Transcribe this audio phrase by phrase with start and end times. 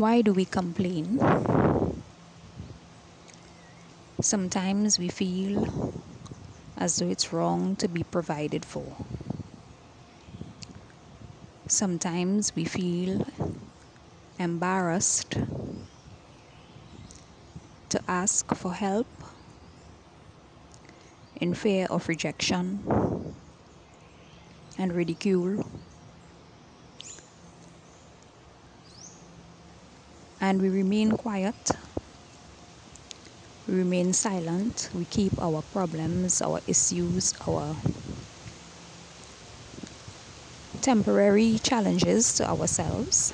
[0.00, 1.20] Why do we complain?
[4.22, 5.66] Sometimes we feel
[6.74, 8.96] as though it's wrong to be provided for.
[11.68, 13.20] Sometimes we feel
[14.38, 15.36] embarrassed
[17.90, 19.22] to ask for help
[21.34, 23.34] in fear of rejection
[24.78, 25.79] and ridicule.
[30.40, 31.70] And we remain quiet,
[33.66, 37.76] we remain silent, we keep our problems, our issues, our
[40.80, 43.32] temporary challenges to ourselves.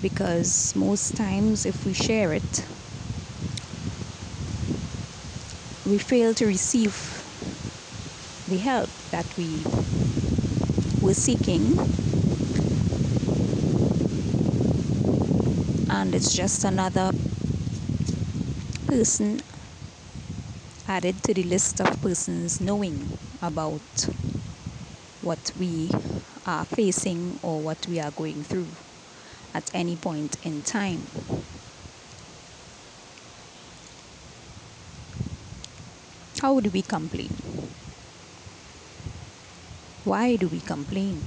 [0.00, 2.66] Because most times, if we share it,
[5.84, 7.24] we fail to receive
[8.46, 9.64] the help that we
[11.14, 11.76] seeking.
[15.90, 17.10] And it's just another
[18.86, 19.40] person
[20.88, 24.08] added to the list of persons knowing about
[25.20, 25.90] what we
[26.46, 28.76] are facing or what we are going through
[29.54, 31.08] at any point in time.
[36.40, 37.57] How do we complain?
[40.08, 41.22] Why do we complain?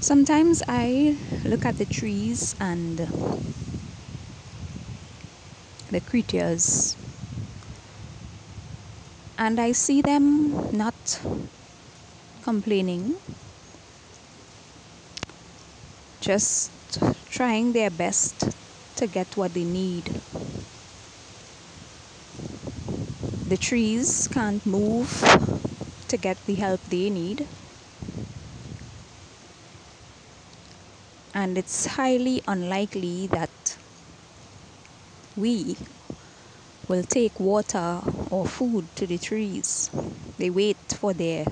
[0.00, 2.96] Sometimes I look at the trees and
[5.90, 6.96] the creatures
[9.36, 11.20] and I see them not
[12.42, 13.16] complaining,
[16.22, 16.72] just
[17.26, 18.48] trying their best
[18.96, 20.22] to get what they need.
[23.50, 25.10] The trees can't move
[26.06, 27.48] to get the help they need.
[31.34, 33.76] And it's highly unlikely that
[35.34, 35.76] we
[36.86, 38.00] will take water
[38.30, 39.90] or food to the trees.
[40.38, 41.44] They wait for their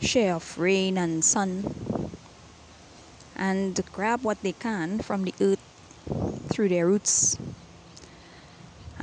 [0.00, 1.62] share of rain and sun
[3.36, 5.62] and grab what they can from the earth
[6.50, 7.38] through their roots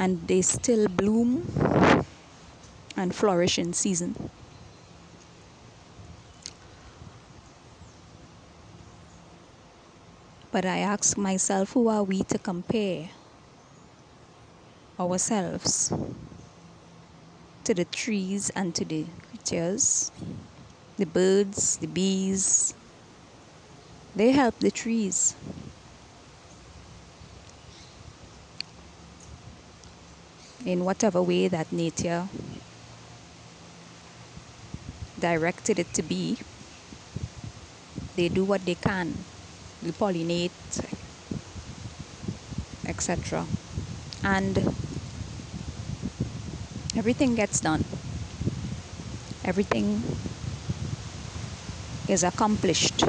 [0.01, 1.45] and they still bloom
[2.95, 4.16] and flourish in season.
[10.51, 13.09] But I ask myself, who are we to compare
[15.00, 15.91] ourselves
[17.63, 20.12] to the trees and to the creatures,
[20.97, 22.75] the birds, the bees?
[24.16, 25.35] They help the trees.
[30.66, 32.30] In whatever way that nature
[35.20, 36.38] directed it to be.
[38.16, 39.26] They do what they can,
[39.82, 40.52] they pollinate,
[42.86, 43.46] etc.
[44.24, 44.76] And
[46.96, 47.86] everything gets done.
[49.46, 50.04] Everything
[52.08, 53.04] is accomplished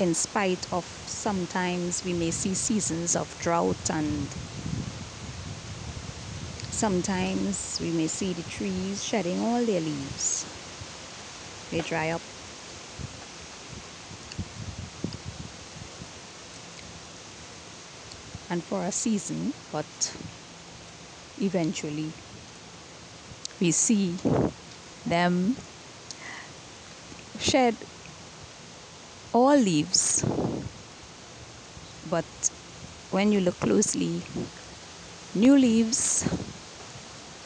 [0.00, 4.28] in spite of sometimes we may see seasons of drought and
[6.80, 10.46] Sometimes we may see the trees shedding all their leaves.
[11.70, 12.22] They dry up.
[18.48, 20.16] And for a season, but
[21.38, 22.14] eventually
[23.60, 24.16] we see
[25.04, 25.58] them
[27.38, 27.76] shed
[29.34, 30.24] all leaves.
[32.08, 32.24] But
[33.10, 34.22] when you look closely,
[35.34, 36.24] new leaves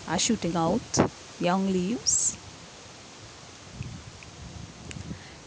[0.06, 2.36] are shooting out young leaves,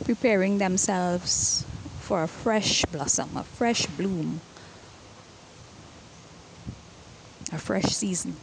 [0.03, 1.65] preparing themselves
[1.99, 4.41] for a fresh blossom, a fresh bloom,
[7.51, 8.35] a fresh season.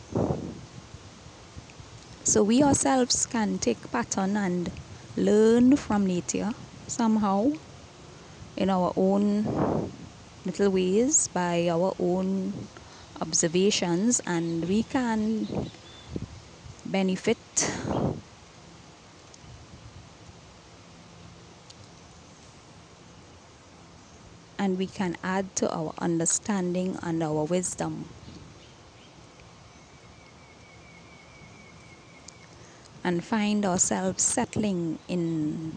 [2.24, 4.71] So we ourselves can take pattern and
[5.16, 6.50] learn from nature
[6.86, 7.53] somehow
[8.56, 9.92] in our own
[10.44, 12.68] little ways by our own
[13.21, 15.71] observations and we can
[16.94, 17.36] benefit
[24.60, 28.06] and we can add to our understanding and our wisdom.
[33.02, 35.74] And find ourselves settling in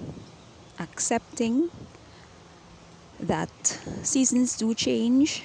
[0.79, 1.71] accepting
[3.19, 3.49] that
[4.03, 5.43] seasons do change,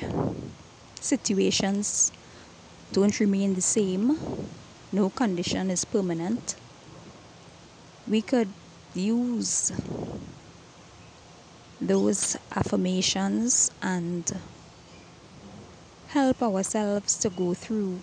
[1.00, 2.12] situations
[2.92, 4.20] don't remain the same
[4.92, 6.56] no condition is permanent.
[8.06, 8.52] we could
[8.94, 9.72] use
[11.80, 14.40] those affirmations and
[16.06, 18.02] help ourselves to go through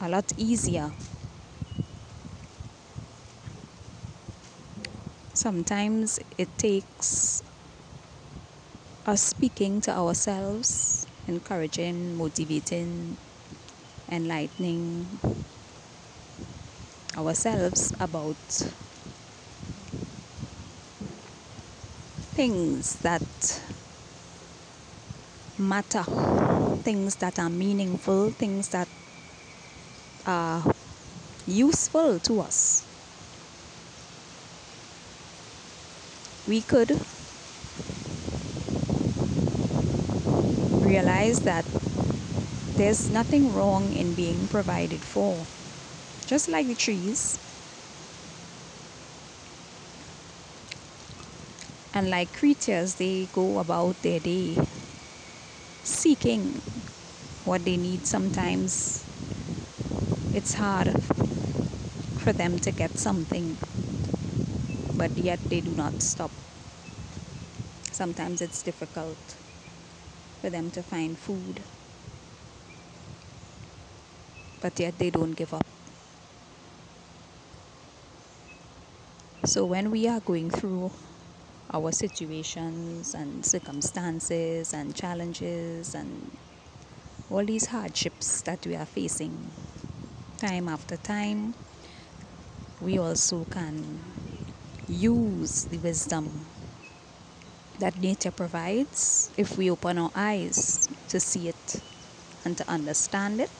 [0.00, 0.92] a lot easier.
[5.34, 7.42] Sometimes it takes
[9.06, 13.18] us speaking to ourselves, encouraging, motivating,
[14.14, 15.20] enlightening
[17.16, 18.36] ourselves about
[22.34, 23.22] things that
[25.58, 26.04] matter,
[26.84, 28.88] things that are meaningful, things that
[30.26, 30.64] are
[31.46, 32.86] useful to us.
[36.46, 37.00] We could
[40.80, 41.64] realize that
[42.76, 45.46] there's nothing wrong in being provided for.
[46.26, 47.38] Just like the trees,
[51.92, 54.58] and like creatures, they go about their day
[55.82, 56.62] seeking
[57.44, 58.06] what they need.
[58.06, 59.06] Sometimes
[60.32, 60.96] it's hard
[62.16, 63.58] for them to get something,
[64.94, 66.32] but yet they do not stop.
[67.90, 69.38] Sometimes it's difficult
[70.40, 71.64] for them to find food,
[74.64, 75.66] but yet they don't give up.
[79.44, 80.90] So when we are going through
[81.70, 86.32] our situations and circumstances and challenges and
[87.28, 89.52] all these hardships that we are facing
[90.38, 91.54] time after time,
[92.80, 94.00] we also can
[94.88, 96.46] use the wisdom
[97.80, 101.82] that nature provides if we open our eyes to see it
[102.46, 103.50] and to understand it.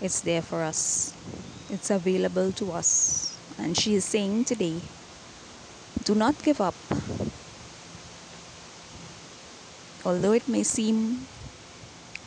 [0.00, 1.14] It's there for us,
[1.68, 3.36] it's available to us.
[3.58, 4.80] And she is saying today,
[6.04, 6.74] do not give up.
[10.04, 11.26] Although it may seem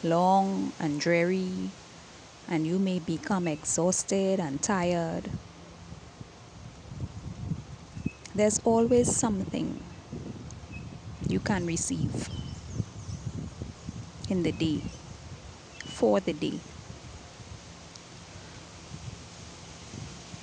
[0.04, 1.72] long and dreary,
[2.48, 5.32] and you may become exhausted and tired,
[8.36, 9.80] there's always something
[11.28, 12.30] you can receive
[14.30, 14.84] in the day,
[15.88, 16.73] for the day.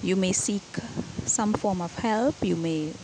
[0.02, 0.78] You may seek
[1.26, 2.94] some form of help, you may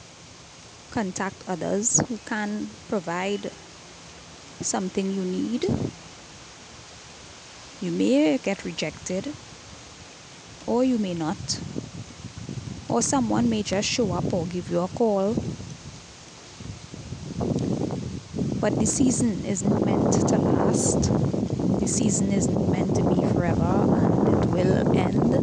[0.90, 3.50] contact others who can provide
[4.62, 5.66] something you need.
[7.80, 9.34] You may get rejected,
[10.66, 11.60] or you may not,
[12.88, 15.36] or someone may just show up or give you a call.
[18.58, 21.12] But the season isn't meant to last,
[21.78, 25.42] the season isn't meant to be forever, and it will end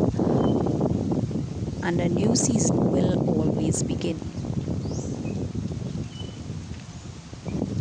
[1.83, 4.39] and a new season will always begin.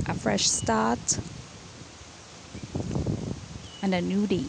[0.06, 1.20] A fresh start
[3.80, 4.48] and a new day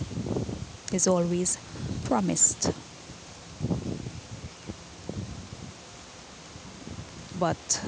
[0.92, 1.58] is always
[2.04, 2.72] promised.
[7.36, 7.84] But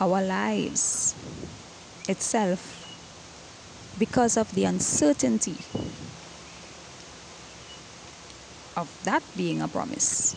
[0.00, 1.16] our lives
[2.08, 2.86] itself,
[3.96, 5.64] because of the uncertainty
[8.78, 10.36] of that being a promise,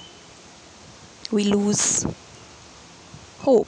[1.32, 2.06] we lose
[3.40, 3.68] hope.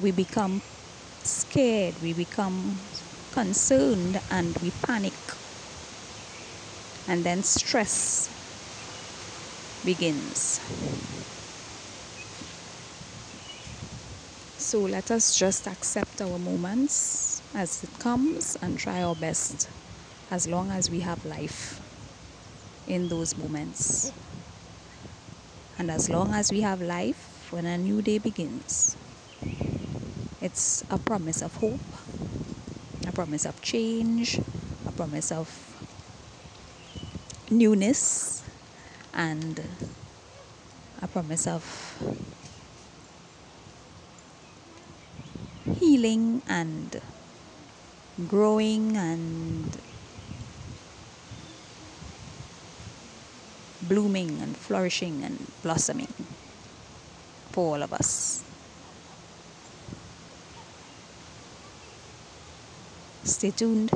[0.00, 0.62] We become
[1.24, 2.78] scared, we become
[3.32, 5.14] concerned, and we panic.
[7.08, 8.30] And then stress
[9.84, 10.60] begins.
[14.58, 19.68] So let us just accept our moments as it comes and try our best
[20.30, 21.80] as long as we have life
[22.86, 24.12] in those moments.
[25.78, 28.96] And as long as we have life when a new day begins,
[30.40, 31.80] it's a promise of hope,
[33.06, 34.40] a promise of change,
[34.86, 35.48] a promise of
[37.50, 38.44] newness,
[39.14, 39.60] and
[41.00, 41.64] a promise of
[45.72, 47.00] healing and
[48.26, 49.80] growing and
[53.88, 56.14] blooming and flourishing and blossoming
[57.52, 58.44] for all of us.
[63.22, 63.90] Stay tuned.